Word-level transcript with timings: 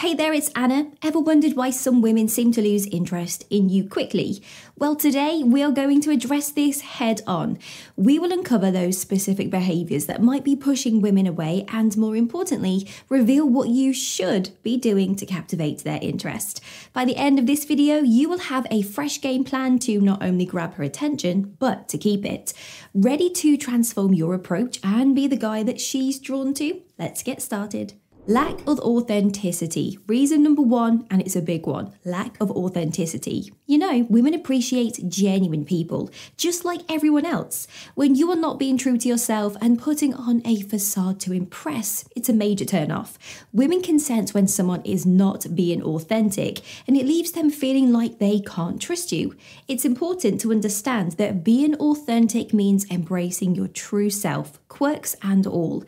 Hey 0.00 0.14
there, 0.14 0.32
it's 0.32 0.50
Anna. 0.56 0.92
Ever 1.02 1.20
wondered 1.20 1.56
why 1.56 1.68
some 1.68 2.00
women 2.00 2.26
seem 2.26 2.52
to 2.52 2.62
lose 2.62 2.86
interest 2.86 3.44
in 3.50 3.68
you 3.68 3.86
quickly? 3.86 4.42
Well, 4.78 4.96
today 4.96 5.42
we 5.44 5.62
are 5.62 5.70
going 5.70 6.00
to 6.00 6.10
address 6.10 6.50
this 6.50 6.80
head 6.80 7.20
on. 7.26 7.58
We 7.96 8.18
will 8.18 8.32
uncover 8.32 8.70
those 8.70 8.98
specific 8.98 9.50
behaviours 9.50 10.06
that 10.06 10.22
might 10.22 10.42
be 10.42 10.56
pushing 10.56 11.02
women 11.02 11.26
away 11.26 11.66
and, 11.68 11.94
more 11.98 12.16
importantly, 12.16 12.88
reveal 13.10 13.46
what 13.46 13.68
you 13.68 13.92
should 13.92 14.52
be 14.62 14.78
doing 14.78 15.16
to 15.16 15.26
captivate 15.26 15.84
their 15.84 15.98
interest. 16.00 16.62
By 16.94 17.04
the 17.04 17.18
end 17.18 17.38
of 17.38 17.44
this 17.44 17.66
video, 17.66 17.98
you 17.98 18.30
will 18.30 18.38
have 18.38 18.66
a 18.70 18.80
fresh 18.80 19.20
game 19.20 19.44
plan 19.44 19.78
to 19.80 20.00
not 20.00 20.22
only 20.22 20.46
grab 20.46 20.76
her 20.76 20.82
attention, 20.82 21.58
but 21.58 21.90
to 21.90 21.98
keep 21.98 22.24
it. 22.24 22.54
Ready 22.94 23.28
to 23.28 23.58
transform 23.58 24.14
your 24.14 24.32
approach 24.32 24.80
and 24.82 25.14
be 25.14 25.26
the 25.26 25.36
guy 25.36 25.62
that 25.62 25.78
she's 25.78 26.18
drawn 26.18 26.54
to? 26.54 26.80
Let's 26.98 27.22
get 27.22 27.42
started. 27.42 27.92
Lack 28.26 28.60
of 28.68 28.78
authenticity. 28.80 29.98
Reason 30.06 30.42
number 30.42 30.60
one, 30.60 31.06
and 31.10 31.22
it's 31.22 31.36
a 31.36 31.42
big 31.42 31.66
one 31.66 31.94
lack 32.04 32.38
of 32.40 32.50
authenticity. 32.50 33.50
You 33.66 33.78
know, 33.78 34.06
women 34.10 34.34
appreciate 34.34 35.08
genuine 35.08 35.64
people, 35.64 36.10
just 36.36 36.64
like 36.64 36.82
everyone 36.88 37.24
else. 37.24 37.66
When 37.94 38.14
you 38.14 38.30
are 38.30 38.36
not 38.36 38.58
being 38.58 38.76
true 38.76 38.98
to 38.98 39.08
yourself 39.08 39.56
and 39.60 39.80
putting 39.80 40.12
on 40.12 40.42
a 40.44 40.60
facade 40.60 41.18
to 41.20 41.32
impress, 41.32 42.04
it's 42.14 42.28
a 42.28 42.34
major 42.34 42.64
turnoff. 42.66 43.16
Women 43.52 43.80
can 43.80 43.98
sense 43.98 44.34
when 44.34 44.46
someone 44.46 44.82
is 44.82 45.06
not 45.06 45.54
being 45.54 45.82
authentic, 45.82 46.60
and 46.86 46.96
it 46.96 47.06
leaves 47.06 47.32
them 47.32 47.48
feeling 47.50 47.90
like 47.90 48.18
they 48.18 48.40
can't 48.40 48.82
trust 48.82 49.12
you. 49.12 49.34
It's 49.66 49.84
important 49.84 50.40
to 50.42 50.52
understand 50.52 51.12
that 51.12 51.42
being 51.42 51.74
authentic 51.76 52.52
means 52.52 52.90
embracing 52.90 53.54
your 53.54 53.68
true 53.68 54.10
self, 54.10 54.58
quirks 54.68 55.16
and 55.22 55.46
all. 55.46 55.84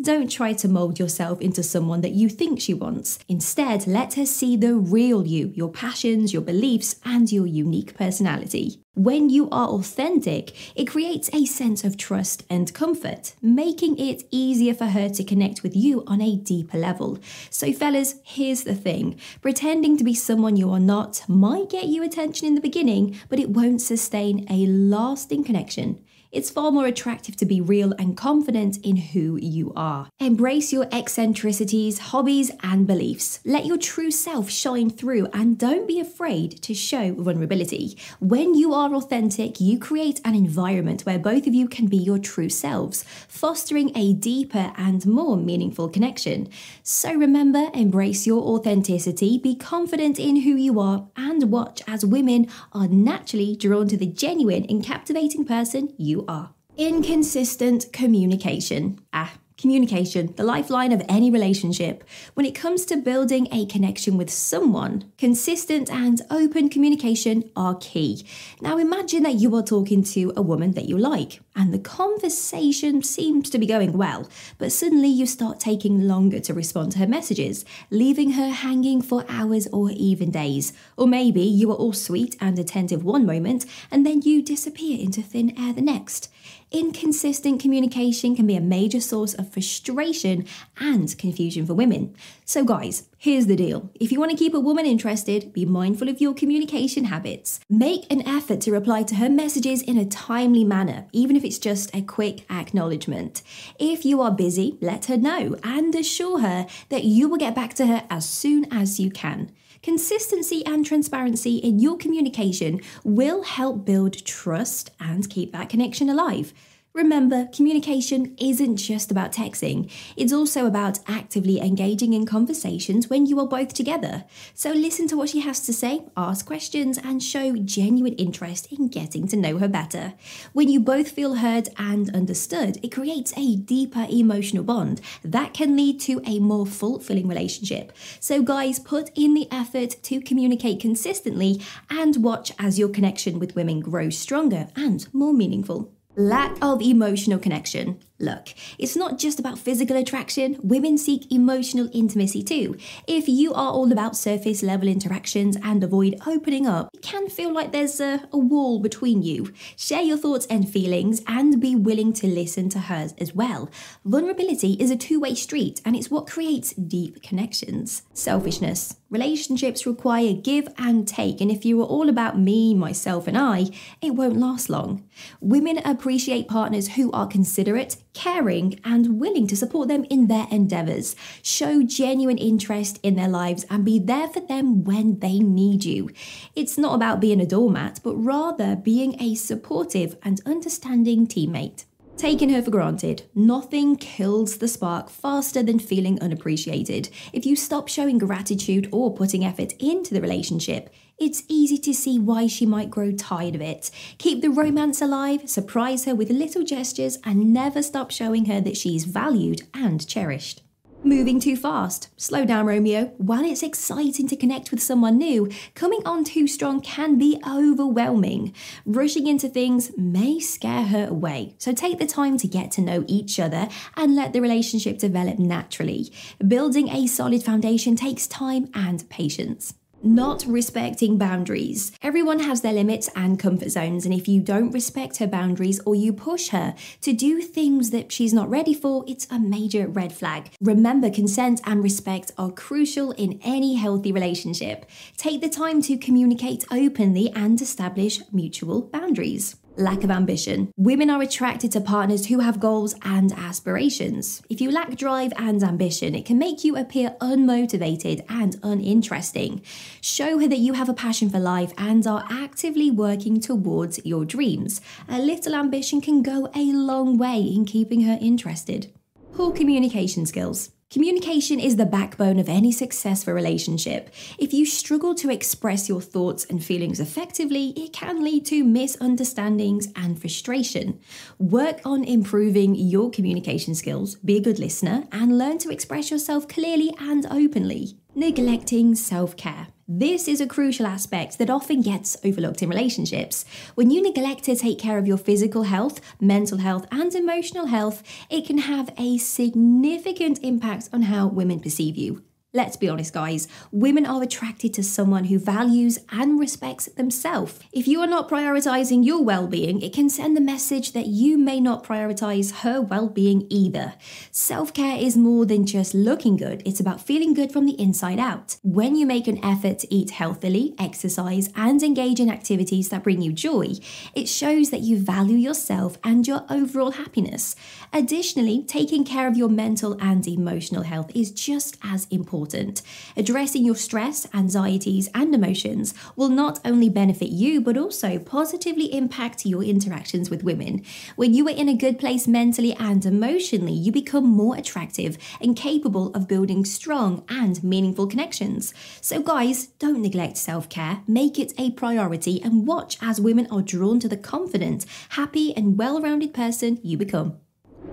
Don't 0.00 0.28
try 0.28 0.52
to 0.54 0.66
mold 0.66 0.98
yourself 0.98 1.40
into 1.40 1.62
someone 1.62 2.00
that 2.00 2.12
you 2.12 2.28
think 2.28 2.60
she 2.60 2.74
wants. 2.74 3.20
Instead, 3.28 3.86
let 3.86 4.14
her 4.14 4.26
see 4.26 4.56
the 4.56 4.74
real 4.74 5.24
you, 5.24 5.52
your 5.54 5.70
passions, 5.70 6.32
your 6.32 6.42
beliefs, 6.42 6.96
and 7.04 7.30
your 7.30 7.46
unique 7.46 7.96
personality. 7.96 8.80
When 8.94 9.30
you 9.30 9.48
are 9.50 9.68
authentic, 9.68 10.52
it 10.76 10.86
creates 10.86 11.30
a 11.32 11.46
sense 11.46 11.84
of 11.84 11.96
trust 11.96 12.44
and 12.50 12.74
comfort, 12.74 13.34
making 13.40 13.98
it 13.98 14.24
easier 14.32 14.74
for 14.74 14.86
her 14.86 15.08
to 15.10 15.24
connect 15.24 15.62
with 15.62 15.76
you 15.76 16.02
on 16.08 16.20
a 16.20 16.36
deeper 16.36 16.78
level. 16.78 17.18
So, 17.48 17.72
fellas, 17.72 18.16
here's 18.24 18.64
the 18.64 18.74
thing 18.74 19.18
pretending 19.42 19.96
to 19.98 20.04
be 20.04 20.14
someone 20.14 20.56
you 20.56 20.72
are 20.72 20.80
not 20.80 21.22
might 21.28 21.70
get 21.70 21.86
you 21.86 22.02
attention 22.02 22.48
in 22.48 22.56
the 22.56 22.60
beginning, 22.60 23.16
but 23.28 23.38
it 23.38 23.50
won't 23.50 23.80
sustain 23.80 24.44
a 24.50 24.66
lasting 24.66 25.44
connection. 25.44 26.04
It's 26.34 26.50
far 26.50 26.72
more 26.72 26.86
attractive 26.86 27.36
to 27.36 27.46
be 27.46 27.60
real 27.60 27.92
and 27.92 28.16
confident 28.16 28.78
in 28.78 28.96
who 28.96 29.38
you 29.40 29.72
are. 29.76 30.08
Embrace 30.18 30.72
your 30.72 30.88
eccentricities, 30.90 32.00
hobbies, 32.10 32.50
and 32.60 32.88
beliefs. 32.88 33.38
Let 33.44 33.66
your 33.66 33.78
true 33.78 34.10
self 34.10 34.50
shine 34.50 34.90
through 34.90 35.28
and 35.32 35.56
don't 35.56 35.86
be 35.86 36.00
afraid 36.00 36.60
to 36.62 36.74
show 36.74 37.14
vulnerability. 37.14 37.96
When 38.18 38.56
you 38.56 38.74
are 38.74 38.92
authentic, 38.94 39.60
you 39.60 39.78
create 39.78 40.20
an 40.24 40.34
environment 40.34 41.02
where 41.02 41.20
both 41.20 41.46
of 41.46 41.54
you 41.54 41.68
can 41.68 41.86
be 41.86 41.98
your 41.98 42.18
true 42.18 42.48
selves, 42.48 43.04
fostering 43.28 43.96
a 43.96 44.12
deeper 44.12 44.72
and 44.76 45.06
more 45.06 45.36
meaningful 45.36 45.88
connection. 45.88 46.48
So 46.82 47.14
remember, 47.14 47.70
embrace 47.74 48.26
your 48.26 48.42
authenticity, 48.42 49.38
be 49.38 49.54
confident 49.54 50.18
in 50.18 50.40
who 50.40 50.56
you 50.56 50.80
are, 50.80 51.06
and 51.16 51.52
watch 51.52 51.80
as 51.86 52.04
women 52.04 52.48
are 52.72 52.88
naturally 52.88 53.54
drawn 53.54 53.86
to 53.86 53.96
the 53.96 54.06
genuine 54.06 54.66
and 54.68 54.84
captivating 54.84 55.44
person 55.44 55.94
you 55.96 56.23
are. 56.28 56.54
Inconsistent 56.76 57.92
communication. 57.92 58.98
Ah, 59.12 59.32
Communication, 59.56 60.34
the 60.34 60.42
lifeline 60.42 60.90
of 60.90 61.00
any 61.08 61.30
relationship. 61.30 62.02
When 62.34 62.44
it 62.44 62.56
comes 62.56 62.84
to 62.86 62.96
building 62.96 63.46
a 63.52 63.66
connection 63.66 64.18
with 64.18 64.28
someone, 64.28 65.12
consistent 65.16 65.88
and 65.92 66.20
open 66.28 66.68
communication 66.68 67.48
are 67.54 67.76
key. 67.76 68.26
Now 68.60 68.78
imagine 68.78 69.22
that 69.22 69.36
you 69.36 69.54
are 69.54 69.62
talking 69.62 70.02
to 70.04 70.32
a 70.36 70.42
woman 70.42 70.72
that 70.72 70.88
you 70.88 70.98
like, 70.98 71.40
and 71.54 71.72
the 71.72 71.78
conversation 71.78 73.04
seems 73.04 73.48
to 73.50 73.58
be 73.58 73.66
going 73.66 73.92
well, 73.92 74.28
but 74.58 74.72
suddenly 74.72 75.08
you 75.08 75.24
start 75.24 75.60
taking 75.60 76.08
longer 76.08 76.40
to 76.40 76.52
respond 76.52 76.90
to 76.92 76.98
her 76.98 77.06
messages, 77.06 77.64
leaving 77.90 78.32
her 78.32 78.48
hanging 78.48 79.00
for 79.00 79.24
hours 79.28 79.68
or 79.68 79.92
even 79.92 80.32
days. 80.32 80.72
Or 80.96 81.06
maybe 81.06 81.42
you 81.42 81.70
are 81.70 81.76
all 81.76 81.92
sweet 81.92 82.36
and 82.40 82.58
attentive 82.58 83.04
one 83.04 83.24
moment, 83.24 83.66
and 83.88 84.04
then 84.04 84.22
you 84.22 84.42
disappear 84.42 84.98
into 84.98 85.22
thin 85.22 85.56
air 85.56 85.72
the 85.72 85.80
next. 85.80 86.28
Inconsistent 86.70 87.60
communication 87.60 88.34
can 88.34 88.46
be 88.46 88.56
a 88.56 88.60
major 88.60 89.00
source 89.00 89.34
of 89.34 89.52
frustration 89.52 90.46
and 90.78 91.16
confusion 91.18 91.64
for 91.66 91.74
women. 91.74 92.14
So, 92.44 92.64
guys, 92.64 93.08
here's 93.16 93.46
the 93.46 93.56
deal. 93.56 93.90
If 93.94 94.10
you 94.10 94.18
want 94.18 94.32
to 94.32 94.36
keep 94.36 94.54
a 94.54 94.60
woman 94.60 94.86
interested, 94.86 95.52
be 95.52 95.64
mindful 95.64 96.08
of 96.08 96.20
your 96.20 96.34
communication 96.34 97.04
habits. 97.04 97.60
Make 97.70 98.10
an 98.12 98.26
effort 98.26 98.60
to 98.62 98.72
reply 98.72 99.02
to 99.04 99.16
her 99.16 99.28
messages 99.28 99.82
in 99.82 99.98
a 99.98 100.04
timely 100.04 100.64
manner, 100.64 101.06
even 101.12 101.36
if 101.36 101.44
it's 101.44 101.58
just 101.58 101.94
a 101.94 102.02
quick 102.02 102.44
acknowledgement. 102.50 103.42
If 103.78 104.04
you 104.04 104.20
are 104.20 104.30
busy, 104.30 104.76
let 104.80 105.06
her 105.06 105.16
know 105.16 105.56
and 105.62 105.94
assure 105.94 106.40
her 106.40 106.66
that 106.88 107.04
you 107.04 107.28
will 107.28 107.38
get 107.38 107.54
back 107.54 107.74
to 107.74 107.86
her 107.86 108.04
as 108.10 108.28
soon 108.28 108.66
as 108.72 108.98
you 108.98 109.10
can. 109.10 109.52
Consistency 109.84 110.64
and 110.64 110.86
transparency 110.86 111.56
in 111.58 111.78
your 111.78 111.98
communication 111.98 112.80
will 113.04 113.42
help 113.42 113.84
build 113.84 114.24
trust 114.24 114.90
and 114.98 115.28
keep 115.28 115.52
that 115.52 115.68
connection 115.68 116.08
alive. 116.08 116.54
Remember, 116.94 117.48
communication 117.52 118.36
isn't 118.38 118.76
just 118.76 119.10
about 119.10 119.32
texting, 119.32 119.90
it's 120.16 120.32
also 120.32 120.64
about 120.64 121.00
actively 121.08 121.58
engaging 121.60 122.12
in 122.12 122.24
conversations 122.24 123.10
when 123.10 123.26
you 123.26 123.40
are 123.40 123.48
both 123.48 123.74
together. 123.74 124.24
So 124.54 124.70
listen 124.70 125.08
to 125.08 125.16
what 125.16 125.30
she 125.30 125.40
has 125.40 125.58
to 125.66 125.72
say, 125.72 126.04
ask 126.16 126.46
questions, 126.46 126.96
and 126.96 127.20
show 127.20 127.56
genuine 127.56 128.12
interest 128.12 128.70
in 128.70 128.86
getting 128.86 129.26
to 129.26 129.36
know 129.36 129.58
her 129.58 129.66
better. 129.66 130.14
When 130.52 130.68
you 130.68 130.78
both 130.78 131.10
feel 131.10 131.34
heard 131.34 131.68
and 131.78 132.14
understood, 132.14 132.78
it 132.80 132.92
creates 132.92 133.34
a 133.36 133.56
deeper 133.56 134.06
emotional 134.08 134.62
bond 134.62 135.00
that 135.24 135.52
can 135.52 135.76
lead 135.76 135.98
to 136.02 136.22
a 136.24 136.38
more 136.38 136.64
fulfilling 136.64 137.26
relationship. 137.26 137.90
So, 138.20 138.40
guys, 138.40 138.78
put 138.78 139.10
in 139.16 139.34
the 139.34 139.48
effort 139.50 139.96
to 140.04 140.20
communicate 140.20 140.78
consistently 140.78 141.60
and 141.90 142.22
watch 142.22 142.52
as 142.56 142.78
your 142.78 142.88
connection 142.88 143.40
with 143.40 143.56
women 143.56 143.80
grows 143.80 144.16
stronger 144.16 144.68
and 144.76 145.12
more 145.12 145.32
meaningful. 145.32 145.92
Lack 146.16 146.56
of 146.62 146.80
emotional 146.80 147.40
connection. 147.40 147.98
Look, 148.20 148.50
it's 148.78 148.94
not 148.94 149.18
just 149.18 149.40
about 149.40 149.58
physical 149.58 149.96
attraction, 149.96 150.56
women 150.62 150.96
seek 150.98 151.32
emotional 151.32 151.90
intimacy 151.92 152.44
too. 152.44 152.76
If 153.08 153.28
you 153.28 153.52
are 153.52 153.72
all 153.72 153.90
about 153.90 154.16
surface 154.16 154.62
level 154.62 154.86
interactions 154.86 155.56
and 155.64 155.82
avoid 155.82 156.20
opening 156.24 156.64
up, 156.64 156.90
it 156.94 157.02
can 157.02 157.28
feel 157.28 157.52
like 157.52 157.72
there's 157.72 157.98
a, 157.98 158.28
a, 158.32 158.38
wall 158.38 158.78
between 158.78 159.22
you. 159.22 159.52
Share 159.76 160.02
your 160.02 160.16
thoughts 160.16 160.46
and 160.46 160.68
feelings 160.68 161.22
and 161.26 161.60
be 161.60 161.74
willing 161.74 162.12
to 162.12 162.28
listen 162.28 162.68
to 162.68 162.78
hers 162.78 163.14
as 163.18 163.34
well. 163.34 163.68
Vulnerability 164.04 164.74
is 164.74 164.92
a 164.92 164.96
two 164.96 165.18
way 165.18 165.34
street 165.34 165.80
and 165.84 165.96
it's 165.96 166.10
what 166.10 166.28
creates 166.28 166.72
deep 166.72 167.20
connections. 167.20 168.02
Selfishness. 168.12 168.94
Relationships 169.14 169.86
require 169.86 170.32
give 170.32 170.66
and 170.76 171.06
take, 171.06 171.40
and 171.40 171.48
if 171.48 171.64
you 171.64 171.80
are 171.80 171.86
all 171.86 172.08
about 172.08 172.36
me, 172.36 172.74
myself, 172.74 173.28
and 173.28 173.38
I, 173.38 173.66
it 174.02 174.16
won't 174.16 174.36
last 174.36 174.68
long. 174.68 175.08
Women 175.40 175.78
appreciate 175.84 176.48
partners 176.48 176.94
who 176.94 177.12
are 177.12 177.28
considerate, 177.28 177.96
caring, 178.14 178.80
and 178.84 179.20
willing 179.20 179.46
to 179.48 179.56
support 179.56 179.88
them 179.88 180.04
in 180.08 180.28
their 180.28 180.46
endeavours. 180.50 181.14
Show 181.42 181.82
genuine 181.82 182.38
interest 182.38 182.98
in 183.02 183.16
their 183.16 183.28
lives 183.28 183.66
and 183.68 183.84
be 183.84 183.98
there 183.98 184.28
for 184.28 184.40
them 184.40 184.84
when 184.84 185.18
they 185.18 185.40
need 185.40 185.84
you. 185.84 186.08
It's 186.56 186.78
not 186.78 186.94
about 186.94 187.20
being 187.20 187.40
a 187.40 187.46
doormat, 187.46 188.00
but 188.02 188.16
rather 188.16 188.76
being 188.76 189.20
a 189.20 189.34
supportive 189.34 190.16
and 190.22 190.40
understanding 190.46 191.26
teammate. 191.26 191.84
Taking 192.16 192.50
her 192.50 192.62
for 192.62 192.70
granted. 192.70 193.24
Nothing 193.34 193.96
kills 193.96 194.58
the 194.58 194.68
spark 194.68 195.10
faster 195.10 195.62
than 195.62 195.78
feeling 195.78 196.20
unappreciated. 196.22 197.10
If 197.32 197.44
you 197.44 197.56
stop 197.56 197.88
showing 197.88 198.18
gratitude 198.18 198.88
or 198.92 199.12
putting 199.12 199.44
effort 199.44 199.72
into 199.80 200.14
the 200.14 200.20
relationship, 200.20 200.90
it's 201.18 201.42
easy 201.48 201.76
to 201.78 201.92
see 201.92 202.18
why 202.18 202.46
she 202.46 202.66
might 202.66 202.90
grow 202.90 203.12
tired 203.12 203.56
of 203.56 203.60
it. 203.60 203.90
Keep 204.18 204.42
the 204.42 204.50
romance 204.50 205.02
alive, 205.02 205.50
surprise 205.50 206.04
her 206.04 206.14
with 206.14 206.30
little 206.30 206.64
gestures, 206.64 207.18
and 207.24 207.52
never 207.52 207.82
stop 207.82 208.10
showing 208.10 208.46
her 208.46 208.60
that 208.60 208.76
she's 208.76 209.04
valued 209.04 209.62
and 209.74 210.06
cherished. 210.06 210.62
Moving 211.06 211.38
too 211.38 211.54
fast. 211.54 212.08
Slow 212.16 212.46
down, 212.46 212.64
Romeo. 212.64 213.12
While 213.18 213.44
it's 213.44 213.62
exciting 213.62 214.26
to 214.28 214.36
connect 214.36 214.70
with 214.70 214.80
someone 214.80 215.18
new, 215.18 215.50
coming 215.74 216.00
on 216.06 216.24
too 216.24 216.46
strong 216.46 216.80
can 216.80 217.18
be 217.18 217.38
overwhelming. 217.46 218.54
Rushing 218.86 219.26
into 219.26 219.50
things 219.50 219.92
may 219.98 220.40
scare 220.40 220.84
her 220.84 221.06
away, 221.06 221.56
so 221.58 221.74
take 221.74 221.98
the 221.98 222.06
time 222.06 222.38
to 222.38 222.48
get 222.48 222.70
to 222.72 222.80
know 222.80 223.04
each 223.06 223.38
other 223.38 223.68
and 223.98 224.16
let 224.16 224.32
the 224.32 224.40
relationship 224.40 224.96
develop 224.96 225.38
naturally. 225.38 226.10
Building 226.48 226.88
a 226.88 227.06
solid 227.06 227.42
foundation 227.42 227.96
takes 227.96 228.26
time 228.26 228.70
and 228.72 229.06
patience. 229.10 229.74
Not 230.04 230.44
respecting 230.46 231.16
boundaries. 231.18 231.92
Everyone 232.02 232.40
has 232.40 232.60
their 232.60 232.72
limits 232.72 233.08
and 233.16 233.38
comfort 233.38 233.70
zones, 233.70 234.04
and 234.04 234.14
if 234.14 234.28
you 234.28 234.40
don't 234.40 234.70
respect 234.70 235.16
her 235.16 235.26
boundaries 235.26 235.80
or 235.86 235.94
you 235.94 236.12
push 236.12 236.48
her 236.50 236.74
to 237.00 237.12
do 237.12 237.40
things 237.40 237.90
that 237.90 238.12
she's 238.12 238.34
not 238.34 238.50
ready 238.50 238.74
for, 238.74 239.04
it's 239.08 239.26
a 239.30 239.38
major 239.38 239.88
red 239.88 240.12
flag. 240.12 240.50
Remember, 240.60 241.10
consent 241.10 241.60
and 241.64 241.82
respect 241.82 242.32
are 242.36 242.52
crucial 242.52 243.12
in 243.12 243.40
any 243.42 243.74
healthy 243.74 244.12
relationship. 244.12 244.84
Take 245.16 245.40
the 245.40 245.48
time 245.48 245.80
to 245.82 245.96
communicate 245.96 246.64
openly 246.70 247.30
and 247.34 247.60
establish 247.60 248.20
mutual 248.32 248.82
boundaries 248.82 249.56
lack 249.76 250.04
of 250.04 250.10
ambition. 250.10 250.70
Women 250.76 251.10
are 251.10 251.22
attracted 251.22 251.72
to 251.72 251.80
partners 251.80 252.26
who 252.26 252.40
have 252.40 252.60
goals 252.60 252.94
and 253.02 253.32
aspirations. 253.32 254.42
If 254.48 254.60
you 254.60 254.70
lack 254.70 254.96
drive 254.96 255.32
and 255.36 255.62
ambition, 255.62 256.14
it 256.14 256.24
can 256.24 256.38
make 256.38 256.64
you 256.64 256.76
appear 256.76 257.16
unmotivated 257.20 258.24
and 258.28 258.56
uninteresting. 258.62 259.62
Show 260.00 260.38
her 260.38 260.48
that 260.48 260.58
you 260.58 260.74
have 260.74 260.88
a 260.88 260.94
passion 260.94 261.30
for 261.30 261.40
life 261.40 261.72
and 261.78 262.06
are 262.06 262.24
actively 262.30 262.90
working 262.90 263.40
towards 263.40 264.04
your 264.04 264.24
dreams. 264.24 264.80
A 265.08 265.18
little 265.18 265.54
ambition 265.54 266.00
can 266.00 266.22
go 266.22 266.48
a 266.54 266.64
long 266.72 267.18
way 267.18 267.40
in 267.40 267.64
keeping 267.64 268.02
her 268.02 268.18
interested. 268.20 268.92
Poor 269.32 269.52
communication 269.52 270.26
skills. 270.26 270.70
Communication 270.94 271.58
is 271.58 271.74
the 271.74 271.86
backbone 271.86 272.38
of 272.38 272.48
any 272.48 272.70
successful 272.70 273.34
relationship. 273.34 274.10
If 274.38 274.54
you 274.54 274.64
struggle 274.64 275.12
to 275.16 275.28
express 275.28 275.88
your 275.88 276.00
thoughts 276.00 276.44
and 276.44 276.64
feelings 276.64 277.00
effectively, 277.00 277.70
it 277.70 277.92
can 277.92 278.22
lead 278.22 278.46
to 278.46 278.62
misunderstandings 278.62 279.88
and 279.96 280.16
frustration. 280.20 281.00
Work 281.40 281.80
on 281.84 282.04
improving 282.04 282.76
your 282.76 283.10
communication 283.10 283.74
skills, 283.74 284.14
be 284.24 284.36
a 284.36 284.40
good 284.40 284.60
listener, 284.60 285.08
and 285.10 285.36
learn 285.36 285.58
to 285.58 285.70
express 285.70 286.12
yourself 286.12 286.46
clearly 286.46 286.94
and 287.00 287.26
openly. 287.28 287.98
Neglecting 288.14 288.94
self 288.94 289.36
care. 289.36 289.73
This 289.86 290.28
is 290.28 290.40
a 290.40 290.46
crucial 290.46 290.86
aspect 290.86 291.36
that 291.36 291.50
often 291.50 291.82
gets 291.82 292.16
overlooked 292.24 292.62
in 292.62 292.70
relationships. 292.70 293.44
When 293.74 293.90
you 293.90 294.00
neglect 294.00 294.44
to 294.44 294.56
take 294.56 294.78
care 294.78 294.96
of 294.96 295.06
your 295.06 295.18
physical 295.18 295.64
health, 295.64 296.00
mental 296.18 296.56
health, 296.56 296.86
and 296.90 297.14
emotional 297.14 297.66
health, 297.66 298.02
it 298.30 298.46
can 298.46 298.56
have 298.56 298.94
a 298.96 299.18
significant 299.18 300.38
impact 300.42 300.88
on 300.90 301.02
how 301.02 301.26
women 301.26 301.60
perceive 301.60 301.98
you. 301.98 302.22
Let's 302.56 302.76
be 302.76 302.88
honest, 302.88 303.12
guys, 303.12 303.48
women 303.72 304.06
are 304.06 304.22
attracted 304.22 304.72
to 304.74 304.84
someone 304.84 305.24
who 305.24 305.40
values 305.40 305.98
and 306.10 306.38
respects 306.38 306.86
themselves. 306.86 307.58
If 307.72 307.88
you 307.88 308.00
are 308.00 308.06
not 308.06 308.28
prioritizing 308.28 309.04
your 309.04 309.24
well 309.24 309.48
being, 309.48 309.82
it 309.82 309.92
can 309.92 310.08
send 310.08 310.36
the 310.36 310.40
message 310.40 310.92
that 310.92 311.08
you 311.08 311.36
may 311.36 311.58
not 311.58 311.82
prioritize 311.82 312.60
her 312.60 312.80
well 312.80 313.08
being 313.08 313.48
either. 313.50 313.94
Self 314.30 314.72
care 314.72 314.96
is 314.96 315.16
more 315.16 315.44
than 315.44 315.66
just 315.66 315.94
looking 315.94 316.36
good, 316.36 316.62
it's 316.64 316.78
about 316.78 317.00
feeling 317.00 317.34
good 317.34 317.50
from 317.50 317.66
the 317.66 317.72
inside 317.72 318.20
out. 318.20 318.56
When 318.62 318.94
you 318.94 319.04
make 319.04 319.26
an 319.26 319.44
effort 319.44 319.80
to 319.80 319.92
eat 319.92 320.10
healthily, 320.10 320.76
exercise, 320.78 321.50
and 321.56 321.82
engage 321.82 322.20
in 322.20 322.30
activities 322.30 322.88
that 322.90 323.02
bring 323.02 323.20
you 323.20 323.32
joy, 323.32 323.72
it 324.14 324.28
shows 324.28 324.70
that 324.70 324.82
you 324.82 324.96
value 324.96 325.36
yourself 325.36 325.98
and 326.04 326.24
your 326.24 326.44
overall 326.48 326.92
happiness. 326.92 327.56
Additionally, 327.92 328.62
taking 328.62 329.02
care 329.02 329.26
of 329.26 329.36
your 329.36 329.48
mental 329.48 329.98
and 330.00 330.24
emotional 330.28 330.84
health 330.84 331.10
is 331.16 331.32
just 331.32 331.76
as 331.82 332.06
important 332.12 332.43
important. 332.44 332.82
Addressing 333.16 333.64
your 333.64 333.74
stress, 333.74 334.26
anxieties, 334.34 335.08
and 335.14 335.34
emotions 335.34 335.94
will 336.14 336.28
not 336.28 336.60
only 336.62 336.90
benefit 336.90 337.30
you, 337.30 337.60
but 337.60 337.78
also 337.78 338.18
positively 338.18 338.92
impact 338.92 339.46
your 339.46 339.62
interactions 339.62 340.28
with 340.28 340.44
women. 340.44 340.82
When 341.16 341.32
you 341.32 341.46
are 341.48 341.56
in 341.56 341.70
a 341.70 341.76
good 341.76 341.98
place 341.98 342.28
mentally 342.28 342.74
and 342.74 343.04
emotionally, 343.06 343.72
you 343.72 343.92
become 343.92 344.26
more 344.26 344.56
attractive 344.56 345.16
and 345.40 345.56
capable 345.56 346.12
of 346.14 346.28
building 346.28 346.66
strong 346.66 347.24
and 347.30 347.64
meaningful 347.64 348.06
connections. 348.06 348.74
So, 349.00 349.22
guys, 349.22 349.68
don't 349.78 350.02
neglect 350.02 350.36
self 350.36 350.68
care, 350.68 351.00
make 351.06 351.38
it 351.38 351.54
a 351.56 351.70
priority, 351.70 352.42
and 352.42 352.66
watch 352.66 352.98
as 353.00 353.20
women 353.20 353.46
are 353.50 353.62
drawn 353.62 354.00
to 354.00 354.08
the 354.08 354.18
confident, 354.18 354.84
happy, 355.10 355.56
and 355.56 355.78
well 355.78 356.00
rounded 356.00 356.34
person 356.34 356.78
you 356.82 356.98
become. 356.98 357.43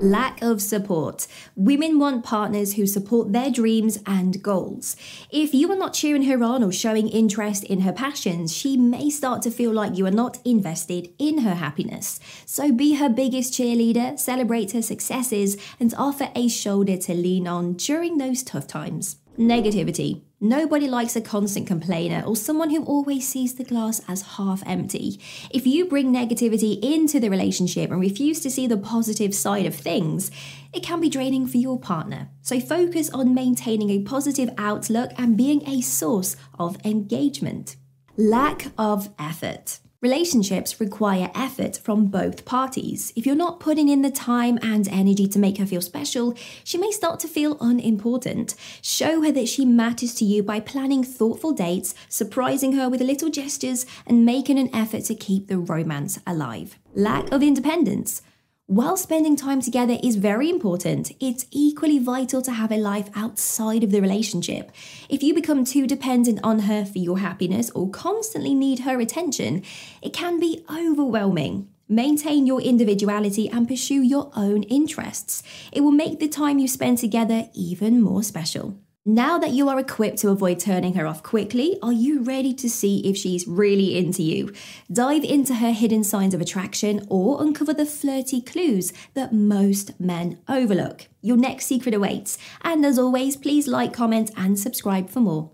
Lack 0.02 0.42
of 0.42 0.64
support. 0.64 1.28
Women 1.56 2.00
want 2.00 2.26
partners 2.26 2.74
who 2.74 2.88
support 2.88 3.34
their 3.34 3.52
dreams 3.52 4.00
and 4.08 4.42
goals. 4.42 4.96
If 5.30 5.54
you 5.54 5.72
are 5.72 5.78
not 5.78 5.94
cheering 5.94 6.24
her 6.24 6.44
on 6.44 6.64
or 6.64 6.72
showing 6.72 7.08
interest 7.08 7.64
in 7.66 7.82
her 7.82 7.94
passions, 7.94 8.52
she 8.52 8.78
may 8.78 9.12
start 9.12 9.44
to 9.44 9.52
feel 9.52 9.72
like 9.72 10.00
you 10.00 10.08
are 10.08 10.12
not 10.12 10.40
invested 10.44 11.14
in 11.20 11.40
her 11.40 11.54
happiness. 11.54 12.20
So 12.48 12.72
be 12.72 12.96
her 12.96 13.10
biggest 13.10 13.54
cheerleader, 13.54 14.18
celebrate 14.18 14.72
her 14.72 14.82
successes, 14.82 15.56
and 15.80 15.94
offer 15.96 16.32
a 16.36 16.48
shoulder 16.48 16.98
to 16.98 17.14
lean 17.14 17.48
on 17.48 17.74
during 17.74 18.18
those 18.18 18.42
tough 18.42 18.66
times. 18.66 19.18
Negativity. 19.42 20.22
Nobody 20.40 20.88
likes 20.88 21.16
a 21.16 21.22
constant 21.22 21.66
complainer 21.66 22.24
or 22.28 22.36
someone 22.36 22.70
who 22.70 22.84
always 22.84 23.28
sees 23.28 23.56
the 23.56 23.64
glass 23.64 24.00
as 24.08 24.22
half 24.38 24.62
empty. 24.68 25.20
If 25.50 25.66
you 25.66 25.86
bring 25.86 26.14
negativity 26.14 26.80
into 26.80 27.20
the 27.20 27.30
relationship 27.30 27.90
and 27.90 28.00
refuse 28.00 28.40
to 28.42 28.52
see 28.52 28.68
the 28.68 28.78
positive 28.78 29.34
side 29.34 29.66
of 29.66 29.74
things, 29.74 30.30
it 30.74 30.84
can 30.84 31.02
be 31.02 31.10
draining 31.10 31.48
for 31.48 31.58
your 31.58 31.80
partner. 31.80 32.30
So 32.44 32.60
focus 32.60 33.10
on 33.10 33.34
maintaining 33.34 33.90
a 33.90 34.04
positive 34.04 34.52
outlook 34.60 35.10
and 35.18 35.36
being 35.36 35.68
a 35.68 35.82
source 35.82 36.36
of 36.60 36.78
engagement. 36.86 37.78
Lack 38.16 38.68
of 38.78 39.10
effort. 39.18 39.80
Relationships 40.02 40.80
require 40.80 41.30
effort 41.36 41.78
from 41.78 42.08
both 42.08 42.44
parties. 42.44 43.14
If 43.16 43.28
you're 43.28 43.36
not 43.36 43.60
putting 43.60 43.88
in 43.88 44.02
the 44.02 44.10
time 44.10 44.58
and 44.64 44.88
energy 44.88 45.28
to 45.28 45.38
make 45.38 45.60
her 45.60 45.66
feel 45.68 45.80
special, 45.80 46.34
she 46.64 46.80
may 46.80 46.90
start 46.90 47.20
to 47.20 47.28
feel 47.28 47.56
unimportant. 47.62 48.56
Show 48.82 49.22
her 49.22 49.32
that 49.32 49.48
she 49.48 49.64
matters 49.64 50.16
to 50.16 50.26
you 50.26 50.42
by 50.42 50.60
planning 50.60 51.04
thoughtful 51.04 51.52
dates, 51.52 51.94
surprising 52.10 52.74
her 52.74 52.90
with 52.90 53.00
little 53.00 53.30
gestures, 53.30 53.86
and 54.08 54.26
making 54.26 54.58
an 54.58 54.76
effort 54.76 55.04
to 55.04 55.14
keep 55.14 55.48
the 55.48 55.60
romance 55.60 56.20
alive. 56.26 56.80
Lack 56.96 57.32
of 57.32 57.44
independence. 57.44 58.24
While 58.68 58.96
spending 58.96 59.36
time 59.36 59.60
together 59.60 59.98
is 60.02 60.16
very 60.16 60.50
important, 60.50 61.12
it's 61.20 61.46
equally 61.52 62.00
vital 62.00 62.42
to 62.44 62.54
have 62.54 62.72
a 62.72 62.78
life 62.78 63.10
outside 63.16 63.84
of 63.84 63.92
the 63.92 64.00
relationship. 64.00 64.72
If 65.10 65.22
you 65.22 65.34
become 65.34 65.66
too 65.66 65.88
dependent 65.88 66.40
on 66.42 66.60
her 66.60 66.86
for 66.86 67.00
your 67.00 67.20
happiness 67.20 67.70
or 67.72 67.90
constantly 67.90 68.54
need 68.54 68.80
her 68.80 69.00
attention, 69.02 69.64
it 70.02 70.14
can 70.14 70.40
be 70.40 70.64
overwhelming. 70.70 71.68
Maintain 71.90 72.48
your 72.48 72.62
individuality 72.62 73.50
and 73.50 73.68
pursue 73.68 74.02
your 74.02 74.32
own 74.38 74.64
interests. 74.64 75.44
It 75.74 75.82
will 75.82 75.92
make 75.92 76.20
the 76.20 76.30
time 76.30 76.58
you 76.58 76.70
spend 76.70 77.00
together 77.00 77.50
even 77.54 78.02
more 78.02 78.24
special. 78.24 78.78
Now 79.06 79.40
that 79.40 79.50
you 79.50 79.68
are 79.68 79.80
equipped 79.80 80.20
to 80.20 80.30
avoid 80.30 80.60
turning 80.60 80.94
her 80.94 81.08
off 81.08 81.24
quickly, 81.24 81.80
are 81.82 81.92
you 81.92 82.22
ready 82.22 82.54
to 82.54 82.70
see 82.70 83.00
if 83.00 83.18
she's 83.18 83.48
really 83.48 83.98
into 83.98 84.22
you? 84.22 84.54
Dive 84.94 85.24
into 85.24 85.56
her 85.56 85.72
hidden 85.72 86.04
signs 86.04 86.36
of 86.36 86.42
attraction 86.42 87.08
or 87.10 87.42
uncover 87.42 87.74
the 87.74 87.88
flirty 87.88 88.42
clues 88.42 88.94
that 89.16 89.34
most 89.34 90.00
men 90.00 90.38
overlook. 90.48 91.08
Your 91.20 91.36
next 91.36 91.66
secret 91.66 91.96
awaits. 91.96 92.38
And 92.62 92.86
as 92.86 93.00
always, 93.00 93.38
please 93.38 93.68
like, 93.68 93.92
comment, 93.92 94.30
and 94.38 94.60
subscribe 94.60 95.10
for 95.10 95.20
more. 95.20 95.50